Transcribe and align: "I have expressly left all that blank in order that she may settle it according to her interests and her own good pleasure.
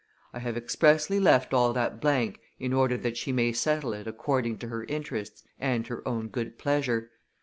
"I 0.33 0.39
have 0.39 0.57
expressly 0.57 1.19
left 1.19 1.53
all 1.53 1.73
that 1.73 2.01
blank 2.01 2.39
in 2.57 2.73
order 2.73 2.97
that 2.97 3.17
she 3.17 3.31
may 3.31 3.51
settle 3.53 3.93
it 3.93 4.07
according 4.07 4.57
to 4.57 4.67
her 4.69 4.83
interests 4.85 5.43
and 5.59 5.85
her 5.85 6.01
own 6.07 6.27
good 6.29 6.57
pleasure. 6.57 7.11